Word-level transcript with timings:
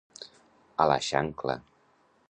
A 0.85 0.87
la 0.93 0.97
xancla. 1.09 1.59